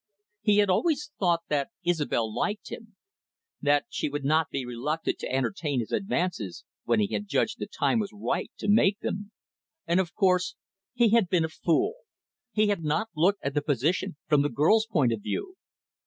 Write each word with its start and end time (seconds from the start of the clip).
He 0.41 0.57
had 0.57 0.67
always 0.71 1.11
thought 1.19 1.41
that 1.49 1.69
Isobel 1.85 2.33
liked 2.33 2.71
him, 2.71 2.95
that 3.61 3.85
she 3.87 4.09
would 4.09 4.25
not 4.25 4.49
be 4.49 4.65
reluctant 4.65 5.19
to 5.19 5.31
entertain 5.31 5.79
his 5.79 5.91
advances, 5.91 6.63
when 6.85 6.99
he 6.99 7.13
had 7.13 7.27
judged 7.27 7.59
the 7.59 7.67
time 7.67 7.99
was 7.99 8.09
right 8.11 8.49
to 8.57 8.67
make 8.67 9.01
them. 9.01 9.31
And, 9.85 9.99
of 9.99 10.15
course, 10.15 10.55
he 10.95 11.09
had 11.09 11.29
been 11.29 11.45
a 11.45 11.49
fool. 11.49 11.97
He 12.51 12.69
had 12.69 12.83
not 12.83 13.09
looked 13.15 13.43
at 13.43 13.53
the 13.53 13.61
position 13.61 14.17
from 14.27 14.41
the 14.41 14.49
girl's 14.49 14.87
point 14.87 15.13
of 15.13 15.21
view. 15.21 15.55